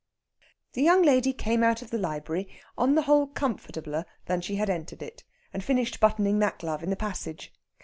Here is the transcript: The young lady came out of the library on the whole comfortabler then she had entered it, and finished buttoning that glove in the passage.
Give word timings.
The 0.73 0.81
young 0.81 1.03
lady 1.03 1.31
came 1.31 1.63
out 1.63 1.83
of 1.83 1.91
the 1.91 1.99
library 1.99 2.47
on 2.75 2.95
the 2.95 3.03
whole 3.03 3.27
comfortabler 3.27 4.05
then 4.25 4.41
she 4.41 4.55
had 4.55 4.67
entered 4.67 5.03
it, 5.03 5.23
and 5.53 5.63
finished 5.63 5.99
buttoning 5.99 6.39
that 6.39 6.57
glove 6.57 6.81
in 6.81 6.89
the 6.89 6.95
passage. 6.95 7.53